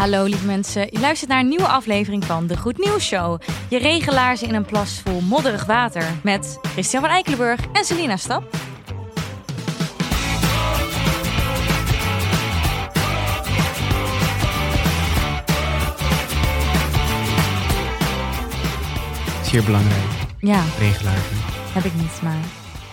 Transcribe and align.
Hallo 0.00 0.24
lieve 0.24 0.46
mensen, 0.46 0.88
je 0.90 1.00
luistert 1.00 1.30
naar 1.30 1.40
een 1.40 1.48
nieuwe 1.48 1.66
aflevering 1.66 2.24
van 2.24 2.46
de 2.46 2.56
Goed 2.56 2.78
Nieuws 2.78 3.06
Show. 3.06 3.40
Je 3.68 3.78
regelaarzen 3.78 4.48
in 4.48 4.54
een 4.54 4.64
plas 4.64 5.00
vol 5.04 5.20
modderig 5.20 5.64
water 5.64 6.04
met 6.22 6.58
Christian 6.62 7.02
van 7.02 7.10
Eikelenburg 7.10 7.60
en 7.72 7.84
Selina 7.84 8.16
Stap. 8.16 8.56
Zeer 19.44 19.64
belangrijk. 19.64 20.04
Ja, 20.38 20.64
Regelaarzen. 20.78 21.36
heb 21.72 21.84
ik 21.84 21.94
niet, 21.94 22.22
maar 22.22 22.38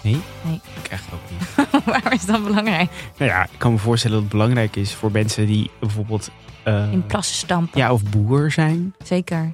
Nee? 0.03 0.21
Nee. 0.41 0.61
Ik 0.83 0.91
echt 0.91 1.05
ook 1.13 1.19
niet. 1.29 1.66
waarom 1.93 2.11
is 2.11 2.25
dat 2.25 2.43
belangrijk? 2.43 2.89
nou 3.17 3.31
ja, 3.31 3.43
ik 3.43 3.49
kan 3.57 3.71
me 3.71 3.77
voorstellen 3.77 4.15
dat 4.15 4.25
het 4.25 4.33
belangrijk 4.38 4.75
is 4.75 4.93
voor 4.93 5.11
mensen 5.11 5.45
die 5.45 5.70
bijvoorbeeld... 5.79 6.29
eh, 6.63 6.91
In 6.91 7.05
plassen 7.05 7.35
stampen. 7.35 7.79
ja, 7.79 7.91
of 7.93 8.03
boer 8.03 8.52
zijn. 8.52 8.93
Zeker. 9.03 9.53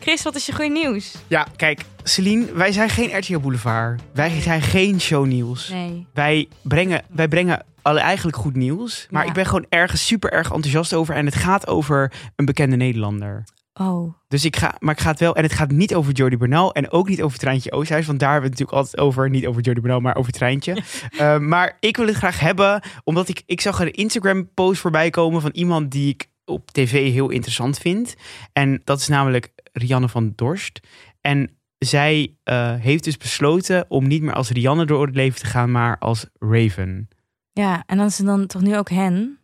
Chris, 0.00 0.22
wat 0.22 0.34
is 0.34 0.46
je 0.46 0.52
goede 0.52 0.70
nieuws? 0.70 1.14
Ja, 1.26 1.46
kijk, 1.56 1.80
Celine, 2.02 2.52
wij 2.52 2.72
zijn 2.72 2.88
geen 2.88 3.18
RTL 3.18 3.38
Boulevard. 3.38 4.00
Wij 4.14 4.40
zijn 4.40 4.62
geen 4.62 5.00
shownieuws. 5.00 5.68
Nee. 5.68 6.06
Wij 6.14 6.48
brengen, 6.62 7.02
wij 7.10 7.28
brengen 7.28 7.64
alle 7.82 8.00
eigenlijk 8.00 8.36
goed 8.36 8.56
nieuws. 8.56 9.06
Maar 9.10 9.22
Ja. 9.22 9.28
ik 9.28 9.34
ben 9.34 9.46
gewoon 9.46 9.66
ergens 9.68 10.06
super 10.06 10.32
erg 10.32 10.50
enthousiast 10.52 10.94
over. 10.94 11.14
En 11.14 11.24
het 11.26 11.34
gaat 11.34 11.66
over 11.66 12.12
een 12.36 12.44
bekende 12.44 12.76
Nederlander. 12.76 13.44
Oh, 13.82 14.14
Dus 14.28 14.44
ik 14.44 14.56
ga, 14.56 14.74
maar 14.78 14.94
ik 14.94 15.00
ga 15.00 15.10
het 15.10 15.20
wel, 15.20 15.36
en 15.36 15.42
het 15.42 15.52
gaat 15.52 15.70
niet 15.70 15.94
over 15.94 16.12
Jody 16.12 16.36
Bernal 16.36 16.72
en 16.72 16.90
ook 16.90 17.08
niet 17.08 17.22
over 17.22 17.38
Treintje 17.38 17.72
Oosthuis, 17.72 18.06
want 18.06 18.20
daar 18.20 18.32
hebben 18.32 18.50
we 18.50 18.56
het 18.56 18.60
natuurlijk 18.60 18.86
altijd 18.86 19.06
over, 19.06 19.30
niet 19.30 19.46
over 19.46 19.62
Jody 19.62 19.80
Bernal, 19.80 20.00
maar 20.00 20.16
over 20.16 20.32
Treintje. 20.32 20.76
Eh, 21.18 21.38
maar 21.38 21.76
ik 21.80 21.96
wil 21.96 22.06
het 22.06 22.16
graag 22.16 22.40
hebben, 22.40 22.82
omdat 23.04 23.28
ik, 23.28 23.42
ik 23.46 23.60
zag 23.60 23.80
een 23.80 23.90
Instagram 23.92 24.54
post 24.54 24.80
voorbij 24.80 25.10
komen 25.10 25.40
van 25.40 25.50
iemand 25.50 25.90
die 25.90 26.08
ik 26.08 26.30
op 26.44 26.70
tv 26.70 27.12
heel 27.12 27.28
interessant 27.28 27.78
vind. 27.78 28.14
En 28.52 28.80
dat 28.84 29.00
is 29.00 29.08
namelijk 29.08 29.50
Rianne 29.72 30.08
van 30.08 30.32
Dorst. 30.36 30.80
En 31.20 31.58
zij 31.78 32.36
eh, 32.42 32.74
heeft 32.74 33.04
dus 33.04 33.16
besloten 33.16 33.84
om 33.88 34.06
niet 34.06 34.22
meer 34.22 34.34
als 34.34 34.50
Rianne 34.50 34.84
door 34.84 35.06
het 35.06 35.14
leven 35.14 35.40
te 35.40 35.46
gaan, 35.46 35.70
maar 35.70 35.98
als 35.98 36.26
Raven. 36.38 37.08
ja. 37.52 37.82
En 37.86 37.96
dan 37.96 38.06
is 38.06 38.18
het 38.18 38.26
dan 38.26 38.46
toch 38.46 38.62
nu 38.62 38.76
ook 38.76 38.90
hen? 38.90 39.38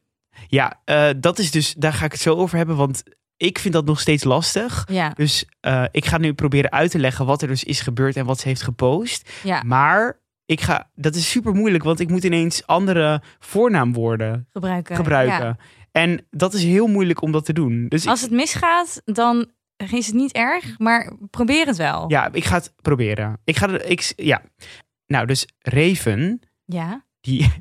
Ja, 0.49 0.81
eh, 0.85 1.09
dat 1.17 1.39
is 1.39 1.51
dus, 1.51 1.75
daar 1.75 1.93
ga 1.93 2.05
ik 2.05 2.13
het 2.13 2.21
zo 2.21 2.35
over 2.35 2.57
hebben, 2.57 2.77
want 2.77 3.03
ik 3.37 3.59
vind 3.59 3.75
dat 3.75 3.85
nog 3.85 4.01
steeds 4.01 4.25
lastig. 4.25 4.87
Ja. 4.91 5.11
Dus 5.11 5.45
eh, 5.61 5.85
ik 5.91 6.05
ga 6.05 6.19
nu 6.19 6.35
proberen 6.35 6.71
uit 6.73 6.91
te 6.91 6.99
leggen 6.99 7.27
wat 7.27 7.43
er 7.43 7.49
dus 7.49 7.65
is 7.65 7.81
gebeurd 7.81 8.17
en 8.17 8.25
wat 8.27 8.41
ze 8.41 8.49
heeft 8.49 8.63
gepost. 8.63 9.31
Ja, 9.43 9.63
Maar 9.63 10.21
ik 10.45 10.61
ga, 10.61 10.91
dat 10.95 11.15
is 11.15 11.31
super 11.31 11.55
moeilijk, 11.55 11.85
want 11.85 12.01
ik 12.01 12.09
moet 12.11 12.25
ineens 12.25 12.67
andere 12.67 13.23
voornaamwoorden 13.39 14.49
gebruiken. 14.53 14.97
gebruiken. 14.97 15.47
Ja. 15.47 15.57
En 15.93 16.27
dat 16.31 16.55
is 16.55 16.63
heel 16.65 16.87
moeilijk 16.87 17.23
om 17.23 17.33
dat 17.33 17.45
te 17.45 17.53
doen. 17.53 17.87
Dus 17.89 18.07
Als 18.07 18.21
het 18.21 18.31
misgaat, 18.31 19.03
dan 19.05 19.51
is 19.91 20.07
het 20.07 20.15
niet 20.15 20.33
erg, 20.33 20.79
maar 20.79 21.13
probeer 21.31 21.67
het 21.67 21.77
wel. 21.77 22.11
ja, 22.11 22.29
ik 22.33 22.45
ga 22.45 22.55
het 22.57 22.73
proberen. 22.83 23.41
Ik 23.45 23.57
ga 23.57 23.81
ik, 23.81 24.13
ja. 24.17 24.43
Nou, 25.07 25.27
dus 25.27 25.47
Raven, 25.59 26.41
Ja. 26.65 27.05
die 27.21 27.53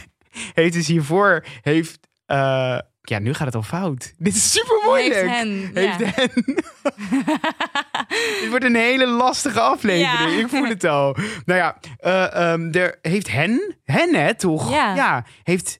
heeft 0.54 0.72
dus 0.72 0.86
hiervoor, 0.86 1.44
heeft, 1.62 2.08
eh, 2.26 2.78
ja, 3.02 3.18
nu 3.18 3.34
gaat 3.34 3.46
het 3.46 3.54
al 3.54 3.62
fout. 3.62 4.12
Dit 4.18 4.34
is 4.34 4.52
super 4.52 4.80
moeilijk. 4.84 5.14
Heeft 5.14 5.28
hen. 5.28 5.70
Heeft 5.74 5.98
ja. 5.98 6.06
hen. 6.06 6.44
Dit 8.40 8.48
wordt 8.50 8.64
een 8.64 8.74
hele 8.74 9.06
lastige 9.06 9.60
aflevering. 9.60 10.34
Ja. 10.34 10.38
Ik 10.38 10.48
voel 10.48 10.68
het 10.68 10.84
al. 10.84 11.16
Nou 11.44 11.60
ja, 11.60 11.76
eh, 11.98 12.52
ehm, 12.52 12.72
er 12.72 12.98
heeft 13.02 13.30
hen, 13.30 13.76
hen 13.84 14.14
hè, 14.14 14.34
toch? 14.34 14.70
Ja. 14.70 15.24
heeft... 15.42 15.78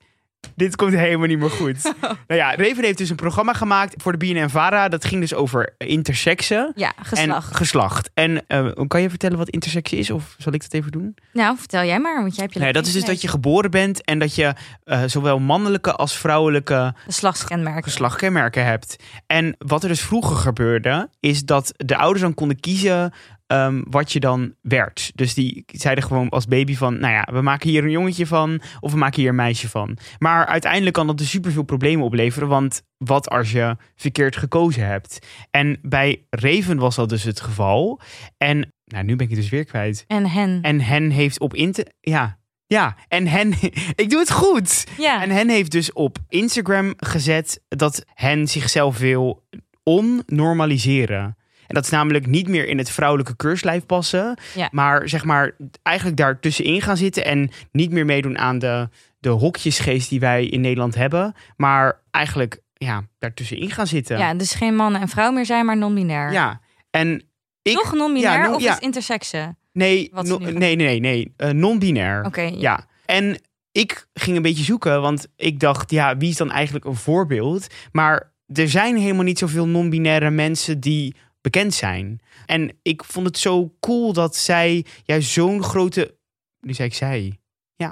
Dit 0.63 0.77
komt 0.77 0.93
helemaal 0.93 1.27
niet 1.27 1.39
meer 1.39 1.51
goed. 1.51 1.83
Nou 2.27 2.41
ja, 2.41 2.55
Raven 2.57 2.85
heeft 2.85 2.99
dus 2.99 3.11
een 3.11 3.17
programma 3.17 3.53
gemaakt 3.53 4.03
voor 4.03 4.19
de 4.19 4.27
BNN-Vara. 4.27 4.89
Dat 4.89 5.05
ging 5.05 5.21
dus 5.21 5.35
over 5.35 5.75
intersexen 5.79 6.73
Ja, 6.75 6.93
geslacht. 7.03 7.49
en 7.51 7.55
geslacht. 7.57 8.11
En 8.15 8.45
kan 8.87 9.01
je 9.03 9.09
vertellen 9.09 9.39
wat 9.39 9.49
intersectie 9.49 9.99
is? 9.99 10.11
Of 10.11 10.35
zal 10.39 10.53
ik 10.53 10.61
dat 10.63 10.73
even 10.73 10.91
doen? 10.93 11.15
Nou, 11.33 11.57
vertel 11.59 11.85
jij 11.85 11.99
maar, 11.99 12.21
want 12.23 12.35
jij 12.35 12.43
hebt 12.45 12.55
je 12.57 12.61
Nee, 12.61 12.73
dat 12.73 12.87
is 12.87 12.93
dus 12.93 13.05
dat 13.05 13.21
je 13.23 13.29
geboren 13.29 13.71
bent 13.71 14.05
en 14.05 14.19
dat 14.19 14.35
je 14.35 14.55
eh, 14.85 15.03
zowel 15.07 15.39
mannelijke 15.39 15.93
als 15.93 16.17
vrouwelijke 16.19 16.95
geslachtskenmerken. 17.05 17.83
geslachtkenmerken 17.83 18.65
hebt. 18.65 18.97
En 19.27 19.55
wat 19.59 19.83
er 19.83 19.89
dus 19.89 20.01
vroeger 20.01 20.37
gebeurde, 20.37 21.09
is 21.21 21.45
dat 21.45 21.73
de 21.77 21.97
ouders 21.97 22.21
dan 22.23 22.35
konden 22.35 22.61
kiezen 22.61 23.13
ehm, 23.53 23.83
wat 23.91 24.13
je 24.13 24.21
dan 24.21 24.55
werd. 24.61 25.13
Dus 25.15 25.35
die 25.35 25.65
zeiden 25.67 26.05
gewoon 26.05 26.29
als 26.29 26.47
baby 26.47 26.77
van, 26.77 26.99
nou 27.01 27.13
ja, 27.13 27.29
we 27.33 27.41
maken 27.41 27.69
hier 27.69 27.85
een 27.85 27.91
jongetje 27.91 28.27
van 28.27 28.61
of 28.81 28.93
we 28.93 28.99
maken 28.99 29.21
hier 29.21 29.29
een 29.29 29.35
meisje 29.35 29.69
van. 29.69 29.97
Maar 30.19 30.47
uiteindelijk 30.47 30.95
kan 30.95 31.07
dat 31.07 31.19
dus 31.19 31.31
superveel 31.31 31.63
problemen 31.63 32.05
opleveren, 32.05 32.49
want 32.49 32.83
wat 32.97 33.29
als 33.29 33.53
je 33.53 33.77
verkeerd 33.97 34.37
gekozen 34.37 34.87
hebt? 34.87 35.27
En 35.51 35.79
bij 35.83 36.27
Raven 36.31 36.79
was 36.79 36.95
dat 36.95 37.09
dus 37.09 37.23
het 37.23 37.41
geval. 37.41 38.01
En 38.37 38.73
nou, 38.85 39.05
nu 39.05 39.17
ben 39.17 39.27
ik 39.27 39.33
het 39.33 39.41
dus 39.41 39.51
weer 39.51 39.65
kwijt. 39.65 40.05
En 40.07 40.27
hen. 40.27 40.59
En 40.63 40.81
hen 40.81 41.11
heeft 41.11 41.41
op. 41.41 41.57
Ja, 42.01 42.39
ja. 42.67 42.97
En 43.09 43.27
hen... 43.27 43.53
ik 44.03 44.11
doe 44.11 44.19
het 44.19 44.31
goed. 44.31 44.87
ja. 44.99 45.23
En 45.23 45.31
hen 45.31 45.49
heeft 45.49 45.71
dus 45.71 45.93
op 45.93 46.19
Instagram 46.29 46.93
gezet 46.97 47.63
dat 47.69 48.05
hen 48.15 48.49
zichzelf 48.49 48.99
wil 48.99 49.45
onnormaliseren. 49.83 51.37
En 51.73 51.79
dat 51.79 51.85
is 51.85 51.97
namelijk 51.97 52.27
niet 52.27 52.49
meer 52.49 52.69
in 52.69 52.79
het 52.79 52.91
vrouwelijke 52.91 53.37
keurslijf 53.37 53.87
passen. 53.87 54.39
Ja. 54.55 54.69
Maar 54.71 55.09
zeg 55.09 55.25
maar 55.25 55.57
eigenlijk 55.83 56.17
daar 56.17 56.41
tussenin 56.41 56.83
gaan 56.83 56.97
zitten. 56.97 57.25
En 57.25 57.51
niet 57.71 57.91
meer 57.91 58.05
meedoen 58.05 58.39
aan 58.39 58.59
de, 58.59 58.89
de 59.19 59.29
hokjesgeest 59.29 60.09
die 60.09 60.21
wij 60.21 60.47
in 60.47 60.61
Nederland 60.61 60.95
hebben. 60.95 61.35
Maar 61.57 62.01
eigenlijk 62.11 62.61
ja, 62.73 63.03
daartussenin 63.19 63.71
gaan 63.71 63.87
zitten. 63.87 64.19
ja, 64.19 64.35
dus 64.35 64.55
geen 64.55 64.77
man 64.77 64.97
en 64.97 65.09
vrouw 65.09 65.31
meer 65.31 65.47
zijn, 65.47 65.67
maar 65.67 65.77
non-binair. 65.77 66.33
Ja. 66.33 66.61
En 66.91 67.23
ik... 67.63 67.75
Toch 67.75 67.93
non-binair 67.93 68.39
ja, 68.39 68.47
non- 68.47 68.55
of 68.55 68.63
ja. 68.63 68.73
is 68.73 68.79
intersexe? 68.79 69.57
No- 69.73 70.39
nee, 70.39 70.53
nee, 70.53 70.77
nee. 70.77 71.01
nee. 71.01 71.33
Eh, 71.37 71.51
non-binair. 71.51 72.25
Oké, 72.25 72.43
ja. 72.43 72.57
Ja, 72.59 72.87
en 73.05 73.41
ik 73.73 74.07
ging 74.15 74.37
een 74.37 74.43
beetje 74.43 74.65
zoeken, 74.65 75.01
want 75.01 75.27
ik 75.37 75.61
dacht, 75.61 75.91
ja, 75.91 76.17
wie 76.17 76.31
is 76.31 76.37
dan 76.37 76.51
eigenlijk 76.51 76.85
een 76.85 76.97
voorbeeld? 76.97 77.67
Maar 77.93 78.33
er 78.47 78.69
zijn 78.69 78.97
helemaal 78.97 79.25
niet 79.25 79.39
zoveel 79.39 79.67
non-binaire 79.67 80.31
mensen 80.31 80.81
die 80.81 81.17
bekend 81.43 81.75
zijn. 81.75 82.21
En 82.47 82.79
ik 82.83 83.05
vond 83.05 83.27
het 83.27 83.39
zo 83.39 83.75
cool 83.81 84.13
dat 84.13 84.37
zij 84.37 84.85
juist 85.05 85.31
zo'n 85.31 85.63
grote. 85.63 86.17
Nu 86.61 86.75
zei 86.75 86.89
ik 86.89 86.95
zij. 86.95 87.37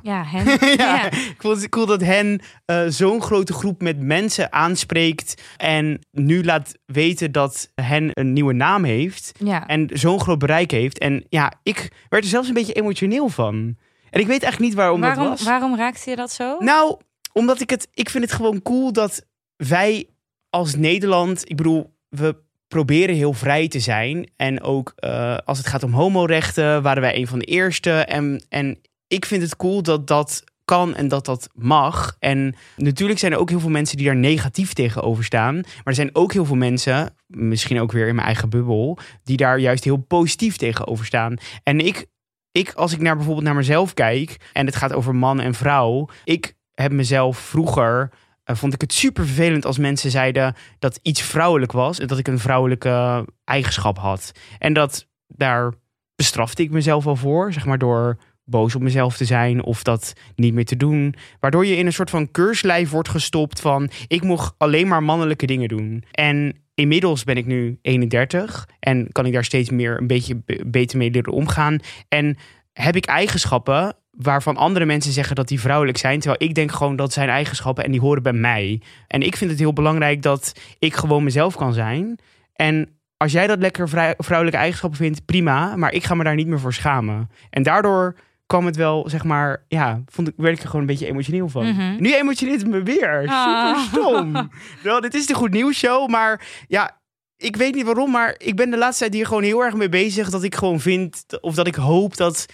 Ja, 0.03 0.25
hen. 0.25 0.45
ja, 0.77 0.95
ja. 0.95 1.05
ik 1.11 1.35
vond 1.39 1.61
het 1.61 1.69
cool 1.69 1.87
dat 1.87 2.01
hen 2.01 2.41
eh, 2.65 2.85
zo'n 2.89 3.23
grote 3.23 3.53
groep 3.53 3.83
met 3.83 4.01
mensen 4.01 4.53
aanspreekt. 4.53 5.43
En 5.57 6.01
nu 6.11 6.45
laat 6.45 6.79
weten 6.87 7.33
dat 7.33 7.73
hen 7.75 8.11
een 8.13 8.33
nieuwe 8.33 8.53
naam 8.53 8.85
heeft. 8.85 9.33
Ja. 9.39 9.67
En 9.67 9.91
zo'n 9.93 10.21
groot 10.21 10.39
bereik 10.39 10.71
heeft. 10.71 10.99
En 10.99 11.25
ja, 11.29 11.53
ik 11.63 11.93
werd 12.09 12.25
er 12.25 12.31
zelfs 12.31 12.49
een 12.49 12.55
beetje 12.55 12.73
emotioneel 12.73 13.29
van. 13.29 13.77
En 14.11 14.21
ik 14.21 14.27
weet 14.27 14.43
echt 14.43 14.59
niet 14.59 14.75
waarom, 14.75 15.01
dat 15.01 15.15
waarom, 15.15 15.29
was. 15.29 15.43
waarom 15.43 15.77
raakte 15.77 16.11
je 16.11 16.17
dat 16.17 16.33
zo? 16.33 16.57
Nou, 16.59 17.01
omdat 17.33 17.61
ik 17.61 17.71
het, 17.71 17.89
ik 17.95 18.11
vind 18.11 18.25
het 18.25 18.33
gewoon 18.33 18.63
cool 18.63 18.93
dat 18.93 19.27
wij 19.57 20.09
als 20.51 20.75
Nederland, 20.75 21.51
ik 21.51 21.57
bedoel, 21.57 21.95
we 22.09 22.43
proberen 22.71 23.15
heel 23.15 23.33
vrij 23.33 23.69
te 23.69 23.81
zijn. 23.81 24.31
En 24.37 24.63
ook 24.63 24.93
eh, 24.97 25.37
als 25.45 25.59
het 25.59 25.67
gaat 25.67 25.83
om 25.83 25.93
homorechten, 25.93 26.83
waren 26.83 27.03
wij 27.03 27.17
een 27.17 27.27
van 27.27 27.39
de 27.39 27.45
eerste. 27.45 27.91
En, 27.91 28.45
en 28.49 28.79
ik 29.09 29.25
vind 29.25 29.43
het 29.43 29.57
cool 29.57 29.83
dat 29.83 30.07
dat 30.07 30.45
kan 30.65 30.95
en 30.95 31.09
dat 31.09 31.25
dat 31.25 31.49
mag. 31.55 32.17
En 32.19 32.55
natuurlijk 32.77 33.19
zijn 33.19 33.33
er 33.33 33.39
ook 33.39 33.49
heel 33.49 33.61
veel 33.61 33.71
mensen 33.71 33.97
die 33.97 34.07
daar 34.07 34.17
negatief 34.17 34.73
tegenover 34.73 35.25
staan. 35.25 35.55
Maar 35.55 35.83
er 35.85 35.95
zijn 35.95 36.15
ook 36.15 36.33
heel 36.33 36.45
veel 36.45 36.57
mensen, 36.57 37.15
misschien 37.27 37.81
ook 37.81 37.93
weer 37.93 38.09
in 38.09 38.15
mijn 38.15 38.27
eigen 38.27 38.51
bubbel, 38.51 38.99
die 39.25 39.37
daar 39.37 39.59
juist 39.59 39.85
heel 39.85 39.97
positief 39.97 40.57
tegenover 40.57 41.07
staan. 41.07 41.37
En 41.63 41.81
ik, 41.81 42.07
ik 42.53 42.73
als 42.73 42.93
ik 42.93 43.01
naar 43.01 43.17
bijvoorbeeld 43.17 43.47
naar 43.47 43.55
mezelf 43.55 43.95
kijk 43.95 44.37
en 44.53 44.67
het 44.67 44.77
gaat 44.77 44.93
over 44.93 45.15
man 45.15 45.41
en 45.41 45.55
vrouw, 45.55 46.09
ik 46.25 46.55
heb 46.75 46.93
mezelf 46.93 47.39
vroeger 47.39 48.11
eh, 48.51 48.57
vond 48.57 48.75
ik 48.75 48.81
het 48.81 48.93
super 48.93 49.27
vervelend 49.27 49.67
als 49.67 49.79
mensen 49.79 50.11
zeiden 50.11 50.55
dat 50.79 50.99
iets 51.03 51.23
vrouwelijk 51.23 51.73
was 51.73 51.99
en 51.99 52.07
dat 52.07 52.19
ik 52.19 52.29
een 52.29 52.39
vrouwelijke 52.39 53.25
eigenschap 53.45 53.99
had. 53.99 54.33
En 54.59 54.73
dat 54.73 55.09
daar 55.27 55.73
bestrafte 56.15 56.63
ik 56.63 56.71
mezelf 56.71 57.07
al 57.07 57.17
voor, 57.17 57.53
zeg 57.53 57.67
maar 57.67 57.79
door 57.79 58.19
boos 58.45 58.75
op 58.75 58.83
mezelf 58.83 59.17
te 59.17 59.25
zijn 59.25 59.63
of 59.63 59.83
dat 59.83 60.13
niet 60.37 60.55
meer 60.55 60.65
te 60.65 60.77
doen. 60.77 61.15
Waardoor 61.41 61.67
je 61.67 61.77
in 61.77 61.87
een 61.87 61.93
soort 61.93 62.11
van 62.11 62.31
keurslijf 62.31 62.91
wordt 62.91 63.09
gestopt 63.09 63.61
van 63.61 63.91
ik 64.07 64.23
mocht 64.23 64.55
alleen 64.59 64.89
maar 64.89 65.03
mannelijke 65.03 65.47
dingen 65.47 65.69
doen. 65.69 66.05
En 66.11 66.57
inmiddels 66.75 67.25
ben 67.25 67.37
ik 67.37 67.47
nu 67.47 67.79
31 67.83 68.69
en 68.81 69.13
kan 69.13 69.27
ik 69.27 69.33
daar 69.33 69.45
steeds 69.45 69.71
meer 69.71 70.01
een 70.01 70.07
beetje 70.07 70.37
be- 70.45 70.65
beter 70.67 70.99
mee 70.99 71.11
leren 71.11 71.33
omgaan. 71.33 71.79
En 72.09 72.37
heb 72.73 72.97
ik 72.97 73.07
eigenschappen 73.07 73.97
waarvan 74.23 74.57
andere 74.57 74.85
mensen 74.85 75.13
zeggen 75.13 75.37
dat 75.37 75.49
die 75.49 75.61
vrouwelijk 75.61 75.99
zijn. 75.99 76.21
Terwijl 76.21 76.49
ik 76.49 76.55
denk 76.55 76.73
gewoon 76.73 76.97
dat 76.97 77.13
zijn 77.13 77.29
eigenschappen 77.29 77.85
en 77.85 77.91
die 77.91 78.01
horen 78.01 78.23
bij 78.23 78.33
mij. 78.33 78.81
En 79.07 79.23
ik 79.23 79.37
vind 79.37 79.51
het 79.51 79.61
heel 79.61 79.73
belangrijk 79.73 80.23
dat 80.23 80.53
ik 80.79 80.95
gewoon 80.95 81.25
mezelf 81.25 81.57
kan 81.57 81.73
zijn. 81.73 82.19
En 82.53 82.89
als 83.17 83.33
jij 83.33 83.47
dat 83.47 83.59
lekker 83.59 83.89
vrouwelijke 84.19 84.59
eigenschappen 84.59 84.99
vindt, 84.99 85.25
prima. 85.25 85.77
Maar 85.77 85.93
ik 85.93 86.05
ga 86.05 86.15
me 86.15 86.25
daar 86.25 86.35
niet 86.35 86.47
meer 86.47 86.61
voor 86.61 86.73
schamen. 86.73 87.31
En 87.51 87.63
daardoor 87.63 88.17
kwam 88.47 88.67
het 88.67 88.77
wel, 88.77 89.09
zeg 89.09 89.25
maar, 89.25 89.65
ja, 89.69 90.03
vond 90.07 90.29
ik, 90.29 90.35
werd 90.37 90.57
ik 90.57 90.63
er 90.63 90.67
gewoon 90.67 90.81
een 90.81 90.87
beetje 90.87 91.07
emotioneel 91.07 91.49
van. 91.49 91.67
Mhm. 91.67 91.97
Nu 92.03 92.15
emotioneert 92.15 92.61
het 92.61 92.71
me 92.71 92.83
weer. 92.83 93.27
Ah. 93.29 93.79
Super 93.79 93.83
stom. 93.83 94.51
Wel, 94.83 95.01
dit 95.01 95.15
is 95.15 95.27
de 95.27 95.35
Goed 95.35 95.51
Nieuws 95.51 95.79
Show, 95.79 96.09
maar 96.09 96.47
ja, 96.69 97.01
ik 97.37 97.57
weet 97.57 97.75
niet 97.75 97.85
waarom, 97.85 98.11
maar 98.11 98.35
ik 98.39 98.57
ben 98.57 98.71
de 98.71 98.77
laatste 98.79 99.03
tijd 99.03 99.15
hier 99.15 99.27
gewoon 99.27 99.43
heel 99.43 99.65
erg 99.65 99.75
mee 99.75 99.89
bezig. 99.89 100.31
Dat 100.31 100.43
ik 100.43 100.55
gewoon 100.55 100.81
vind, 100.81 101.25
of 101.41 101.55
dat 101.55 101.67
ik 101.67 101.75
hoop 101.75 102.17
dat 102.17 102.47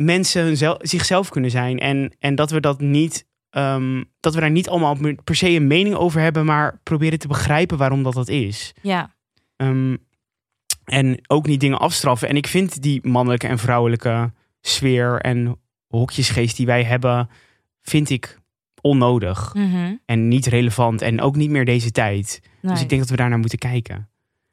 mensen 0.00 0.42
hunzelf, 0.44 0.76
zichzelf 0.80 1.28
kunnen 1.28 1.50
zijn. 1.50 1.78
En, 1.78 2.16
en 2.18 2.34
dat 2.34 2.50
we 2.50 2.60
dat 2.60 2.80
niet, 2.80 3.26
ehm, 3.50 4.02
dat 4.20 4.34
we 4.34 4.40
daar 4.40 4.50
niet 4.50 4.68
allemaal 4.68 4.96
per 5.24 5.36
se 5.36 5.48
een 5.50 5.66
mening 5.66 5.94
over 5.94 6.20
hebben, 6.20 6.44
maar 6.44 6.80
proberen 6.82 7.18
te 7.18 7.28
begrijpen 7.28 7.78
waarom 7.78 8.02
dat 8.02 8.12
dat 8.14 8.28
is. 8.28 8.72
Ja. 8.82 9.14
Ehm, 9.56 9.96
en 10.84 11.18
ook 11.26 11.46
niet 11.46 11.60
dingen 11.60 11.78
afstraffen. 11.78 12.28
En 12.28 12.36
ik 12.36 12.46
vind 12.46 12.82
die 12.82 13.08
mannelijke 13.08 13.46
en 13.46 13.58
vrouwelijke 13.58 14.32
sfeer 14.60 15.20
en 15.20 15.56
hokjesgeest 15.88 16.56
die 16.56 16.66
wij 16.66 16.84
hebben, 16.84 17.28
vind 17.82 18.10
ik 18.10 18.38
onnodig 18.80 19.54
Mhm. 19.54 19.94
en 20.04 20.28
niet 20.28 20.46
relevant 20.46 21.02
en 21.02 21.20
ook 21.20 21.36
niet 21.36 21.50
meer 21.50 21.64
deze 21.64 21.90
tijd. 21.90 22.40
Nee. 22.62 22.72
Dus 22.72 22.82
ik 22.82 22.88
denk 22.88 23.00
dat 23.00 23.10
we 23.10 23.16
daar 23.16 23.28
naar 23.28 23.38
moeten 23.38 23.58
kijken. 23.58 24.08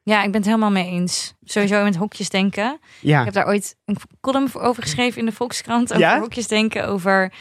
Ja, 0.08 0.18
ik 0.24 0.32
ben 0.32 0.36
het 0.42 0.46
helemaal 0.46 0.72
mee 0.72 0.86
eens. 0.88 1.34
Sowieso 1.44 1.84
met 1.84 1.96
hokjes 1.96 2.30
denken. 2.30 2.80
Ja, 3.02 3.20
Ik 3.20 3.26
heb 3.26 3.34
daar 3.34 3.48
ooit 3.48 3.76
een 3.86 3.98
column 4.22 4.50
voor 4.50 4.62
over 4.62 4.84
geschreven 4.84 5.20
in 5.20 5.26
de 5.26 5.32
Volkskrant. 5.32 5.90
Over 5.94 6.00
Ja? 6.00 6.20
hokjes 6.20 6.48
denken. 6.48 6.88
Over, 6.88 7.34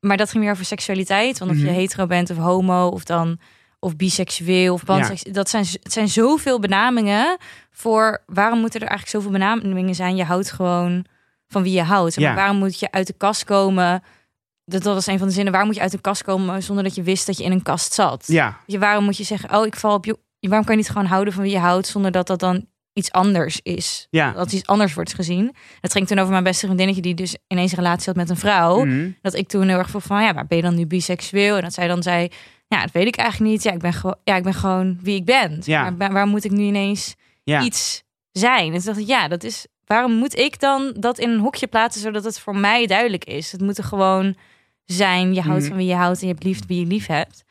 maar 0.00 0.16
dat 0.16 0.30
ging 0.30 0.42
meer 0.42 0.52
over 0.52 0.64
seksualiteit. 0.64 1.38
Want 1.38 1.50
of 1.50 1.56
je 1.56 1.62
Mhm. 1.64 1.74
hetero 1.74 2.06
bent 2.06 2.30
of 2.30 2.36
homo 2.36 2.88
of 2.88 3.04
dan 3.04 3.38
of 3.78 3.96
biseksueel 3.96 4.72
of 4.74 4.84
panseksueel. 4.84 5.34
Dat 5.34 5.48
zijn, 5.48 5.64
het 5.82 5.92
zijn 5.92 6.08
zoveel 6.08 6.58
benamingen 6.60 7.36
voor 7.70 8.22
waarom 8.26 8.60
moeten 8.60 8.80
er 8.80 8.88
eigenlijk 8.88 9.16
zoveel 9.24 9.38
benamingen 9.38 9.94
zijn? 9.94 10.16
Je 10.16 10.24
houdt 10.24 10.50
gewoon 10.52 11.04
van 11.48 11.62
wie 11.62 11.72
je 11.72 11.82
houdt. 11.82 12.18
Maar 12.18 12.34
waarom 12.34 12.56
moet 12.56 12.78
je 12.78 12.90
uit 12.90 13.06
de 13.06 13.12
kast 13.16 13.44
komen? 13.44 14.02
Dat, 14.64 14.82
dat 14.82 14.94
was 14.94 15.06
een 15.06 15.18
van 15.18 15.26
de 15.28 15.32
zinnen. 15.34 15.52
Waar 15.52 15.64
moet 15.66 15.74
je 15.74 15.80
uit 15.80 15.90
de 15.92 16.00
kast 16.00 16.22
komen 16.22 16.62
zonder 16.62 16.84
dat 16.84 16.94
je 16.94 17.02
wist 17.02 17.26
dat 17.26 17.36
je 17.38 17.44
in 17.44 17.52
een 17.52 17.62
kast 17.62 17.92
zat? 17.92 18.24
ja, 18.26 18.58
Je, 18.66 18.78
waarom 18.78 19.04
moet 19.04 19.16
je 19.16 19.24
zeggen, 19.24 19.56
oh, 19.56 19.66
ik 19.66 19.76
val 19.76 19.94
op 19.94 20.04
je. 20.04 20.18
Waarom 20.48 20.66
kan 20.66 20.76
je 20.76 20.82
niet 20.82 20.90
gewoon 20.90 21.06
houden 21.06 21.32
van 21.34 21.42
wie 21.42 21.52
je 21.52 21.58
houdt 21.58 21.86
zonder 21.86 22.10
dat 22.10 22.26
dat 22.26 22.40
dan 22.40 22.66
iets 22.92 23.12
anders 23.12 23.60
is? 23.62 24.06
ja. 24.10 24.32
Dat 24.32 24.52
iets 24.52 24.66
anders 24.66 24.94
wordt 24.94 25.14
gezien. 25.14 25.54
Het 25.80 25.92
ging 25.92 26.06
toen 26.06 26.18
over 26.18 26.30
mijn 26.32 26.44
beste 26.44 26.64
vriendinnetje 26.66 27.02
die 27.02 27.14
dus 27.14 27.36
ineens 27.48 27.70
een 27.72 27.78
relatie 27.78 28.06
had 28.06 28.16
met 28.16 28.30
een 28.30 28.36
vrouw. 28.36 28.84
Mhm. 28.84 29.10
Dat 29.22 29.34
ik 29.34 29.48
toen 29.48 29.68
heel 29.68 29.78
erg 29.78 29.90
vroeg 29.90 30.02
van, 30.02 30.22
ja, 30.22 30.32
maar 30.32 30.46
ben 30.46 30.56
je 30.56 30.62
dan 30.62 30.74
nu 30.74 30.86
biseksueel? 30.86 31.56
En 31.56 31.62
dat 31.62 31.72
zij 31.74 31.86
dan 31.88 32.02
zei, 32.02 32.28
ja, 32.68 32.80
dat 32.80 32.90
weet 32.92 33.06
ik 33.06 33.16
eigenlijk 33.16 33.50
niet. 33.50 33.62
Ja, 33.62 33.72
ik 33.72 33.78
ben 33.78 33.92
gewoon, 33.92 34.16
ja, 34.24 34.36
ik 34.36 34.42
ben 34.42 34.54
gewoon 34.54 34.98
wie 35.02 35.16
ik 35.16 35.24
ben. 35.24 35.60
Ja. 35.64 35.82
Maar 35.82 35.96
waar- 35.96 36.12
waarom 36.12 36.30
moet 36.30 36.44
ik 36.44 36.50
nu 36.50 36.62
ineens 36.62 37.14
ja. 37.44 37.62
iets 37.62 38.02
zijn? 38.32 38.66
En 38.66 38.72
toen 38.76 38.84
dacht 38.84 38.98
ik, 38.98 39.06
ja, 39.06 39.28
dat 39.28 39.44
is. 39.44 39.66
Waarom 39.84 40.12
moet 40.12 40.38
ik 40.38 40.60
dan 40.60 40.94
dat 40.98 41.18
in 41.18 41.30
een 41.30 41.38
hokje 41.40 41.66
plaatsen 41.66 42.02
zodat 42.02 42.24
het 42.24 42.38
voor 42.40 42.56
mij 42.56 42.86
duidelijk 42.86 43.24
is? 43.24 43.52
Het 43.52 43.60
moet 43.60 43.78
er 43.78 43.84
gewoon 43.84 44.36
zijn. 44.84 45.34
Je 45.34 45.40
houdt 45.40 45.60
Mhm. 45.60 45.68
van 45.68 45.76
wie 45.76 45.86
je 45.86 45.94
houdt 45.94 46.20
en 46.20 46.26
je 46.26 46.32
hebt 46.32 46.44
lief 46.44 46.66
wie 46.66 46.80
je 46.80 46.86
lief 46.86 47.06
hebt. 47.06 47.44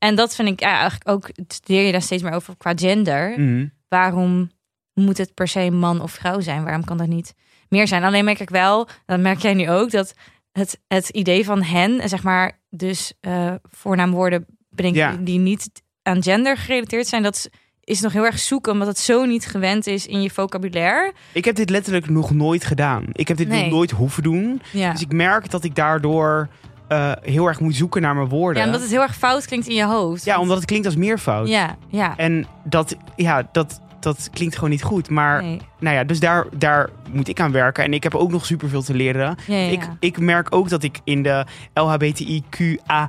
En 0.00 0.14
dat 0.14 0.34
vind 0.34 0.48
ik 0.48 0.60
ja, 0.60 0.72
eigenlijk 0.72 1.08
ook. 1.08 1.30
Leer 1.64 1.86
je 1.86 1.92
daar 1.92 2.02
steeds 2.02 2.22
meer 2.22 2.32
over 2.32 2.56
qua 2.56 2.72
gender. 2.76 3.30
Mhm. 3.40 3.66
Waarom 3.88 4.50
moet 4.94 5.18
het 5.18 5.34
per 5.34 5.48
se 5.48 5.70
man 5.70 6.00
of 6.02 6.12
vrouw 6.12 6.40
zijn? 6.40 6.64
Waarom 6.64 6.84
kan 6.84 6.96
dat 6.96 7.06
niet 7.06 7.34
meer 7.68 7.88
zijn? 7.88 8.04
Alleen 8.04 8.24
merk 8.24 8.40
ik 8.40 8.50
wel, 8.50 8.88
dat 9.06 9.20
merk 9.20 9.38
jij 9.38 9.54
nu 9.54 9.70
ook, 9.70 9.90
dat 9.90 10.14
het, 10.52 10.80
het 10.88 11.08
idee 11.08 11.44
van 11.44 11.62
hen, 11.62 12.08
zeg 12.08 12.22
maar, 12.22 12.60
dus 12.70 13.12
eh 13.20 13.54
voornaamwoorden 13.70 14.46
bedenken 14.70 15.00
Ja. 15.00 15.10
die, 15.10 15.22
die 15.22 15.38
niet 15.38 15.70
aan 16.02 16.22
gender 16.22 16.56
gerelateerd 16.56 17.06
zijn, 17.06 17.22
dat 17.22 17.34
is- 17.34 17.48
is 17.84 18.00
nog 18.00 18.12
heel 18.12 18.24
erg 18.24 18.38
zoeken, 18.38 18.72
omdat 18.72 18.88
het 18.88 18.98
zo 18.98 19.24
niet 19.24 19.46
gewend 19.46 19.86
is 19.86 20.06
in 20.06 20.22
je 20.22 20.30
vocabulaire. 20.30 21.12
Ik 21.32 21.44
heb 21.44 21.54
dit 21.54 21.70
letterlijk 21.70 22.08
nog 22.10 22.30
nooit 22.30 22.64
gedaan. 22.64 23.04
Ik 23.12 23.28
heb 23.28 23.36
dit 23.36 23.48
Nee. 23.48 23.62
nog 23.62 23.70
nooit 23.70 23.90
hoeven 23.90 24.22
doen. 24.22 24.62
Ja. 24.72 24.92
Dus 24.92 25.00
ik 25.00 25.12
merk 25.12 25.50
dat 25.50 25.64
ik 25.64 25.74
daardoor 25.74 26.48
eh, 26.90 27.12
heel 27.22 27.46
erg 27.46 27.60
moet 27.60 27.74
zoeken 27.74 28.02
naar 28.02 28.14
mijn 28.14 28.28
woorden. 28.28 28.60
ja, 28.62 28.66
omdat 28.68 28.80
het 28.80 28.90
heel 28.90 29.00
erg 29.02 29.16
fout 29.16 29.46
klinkt 29.46 29.68
in 29.68 29.74
je 29.74 29.84
hoofd. 29.84 30.24
Ja, 30.24 30.38
omdat 30.40 30.56
het 30.56 30.66
klinkt 30.66 30.86
als 30.86 30.96
meervoud. 30.96 31.48
Ja, 31.48 31.76
ja. 31.88 32.16
En 32.16 32.46
dat, 32.64 32.96
ja, 33.16 33.48
dat, 33.52 33.80
dat 34.00 34.28
klinkt 34.32 34.54
gewoon 34.54 34.70
niet 34.70 34.82
goed. 34.82 35.10
Maar 35.10 35.42
Nee. 35.42 35.60
nou 35.78 35.96
ja, 35.96 36.04
dus 36.04 36.20
daar, 36.20 36.46
daar 36.56 36.90
moet 37.12 37.28
ik 37.28 37.40
aan 37.40 37.52
werken. 37.52 37.84
En 37.84 37.92
ik 37.92 38.02
heb 38.02 38.14
ook 38.14 38.30
nog 38.30 38.46
superveel 38.46 38.82
te 38.82 38.94
leren. 38.94 39.36
Ja, 39.46 39.56
ja, 39.56 39.70
Ik, 39.70 39.82
ja. 39.82 39.96
ik 40.00 40.18
merk 40.18 40.54
ook 40.54 40.68
dat 40.68 40.82
ik 40.82 40.98
in 41.04 41.22
de 41.22 41.44
LHBTIQA 41.74 43.08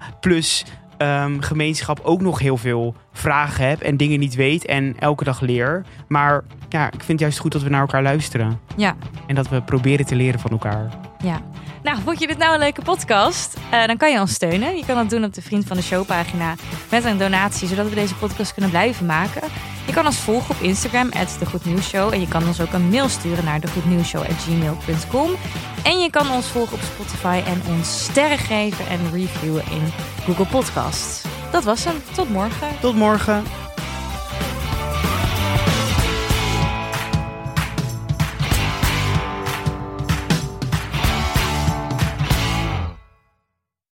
ehm, 0.97 1.39
gemeenschap 1.39 1.99
ook 2.03 2.21
nog 2.21 2.39
heel 2.39 2.57
veel 2.57 2.95
vragen 3.13 3.67
heb 3.67 3.81
en 3.81 3.97
dingen 3.97 4.19
niet 4.19 4.35
weet 4.35 4.65
en 4.65 4.95
elke 4.99 5.23
dag 5.23 5.39
leer. 5.39 5.83
Maar 6.07 6.43
ja, 6.69 6.85
ik 6.85 6.91
vind 6.99 7.07
het 7.07 7.19
juist 7.19 7.39
goed 7.39 7.51
dat 7.51 7.61
we 7.63 7.69
naar 7.69 7.81
elkaar 7.81 8.03
luisteren. 8.03 8.59
ja. 8.75 8.95
En 9.27 9.35
dat 9.35 9.49
we 9.49 9.61
proberen 9.61 10.05
te 10.05 10.15
leren 10.15 10.39
van 10.39 10.51
elkaar. 10.51 10.89
Ja. 11.23 11.41
Nou, 11.83 11.97
vond 12.03 12.19
je 12.19 12.27
dit 12.27 12.37
nou 12.37 12.53
een 12.53 12.59
leuke 12.59 12.81
podcast? 12.81 13.57
Eh, 13.71 13.85
dan 13.85 13.97
kan 13.97 14.11
je 14.11 14.19
ons 14.19 14.33
steunen. 14.33 14.77
Je 14.77 14.85
kan 14.85 14.95
dat 14.95 15.09
doen 15.09 15.23
op 15.23 15.33
de 15.33 15.41
Vriend 15.41 15.65
van 15.65 15.77
de 15.77 15.83
Show 15.83 16.05
pagina 16.05 16.55
met 16.89 17.05
een 17.05 17.17
donatie, 17.17 17.67
zodat 17.67 17.89
we 17.89 17.95
deze 17.95 18.15
podcast 18.15 18.53
kunnen 18.53 18.71
blijven 18.71 19.05
maken. 19.05 19.41
Je 19.85 19.93
kan 19.93 20.05
ons 20.05 20.17
volgen 20.17 20.55
op 20.55 20.61
Instagram, 20.61 21.09
de 21.09 21.45
Goed 21.45 21.65
Nieuws 21.65 21.87
Show. 21.87 22.13
En 22.13 22.19
je 22.19 22.27
kan 22.27 22.47
ons 22.47 22.61
ook 22.61 22.73
een 22.73 22.89
mail 22.89 23.09
sturen 23.09 23.45
naar 23.45 23.59
degoednieuwsshow.gmail.com. 23.59 25.29
En 25.83 25.99
je 25.99 26.09
kan 26.09 26.31
ons 26.31 26.47
volgen 26.47 26.73
op 26.73 26.83
Spotify 26.83 27.41
en 27.45 27.61
ons 27.77 28.03
sterren 28.03 28.37
geven 28.37 28.87
en 28.87 28.99
reviewen 29.11 29.63
in 29.71 29.93
Google 30.25 30.45
Podcasts. 30.45 31.21
Dat 31.51 31.63
was 31.63 31.83
hem. 31.83 31.95
Tot 32.13 32.29
morgen. 32.29 32.67
Tot 32.79 32.95
morgen. 32.95 33.70